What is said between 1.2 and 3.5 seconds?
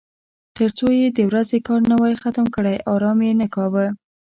ورځې کار نه وای ختم کړی ارام یې نه